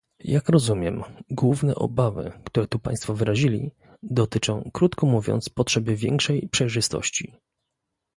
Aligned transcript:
Jak 0.23 0.49
rozumiem, 0.49 1.03
główne 1.29 1.75
obawy, 1.75 2.31
które 2.45 2.67
tu 2.67 2.79
państwo 2.79 3.13
wyrazili, 3.13 3.71
dotyczą 4.03 4.69
krótko 4.73 5.05
mówiąc 5.07 5.49
potrzeby 5.49 5.95
większej 5.95 6.49
przejrzystości 6.51 7.33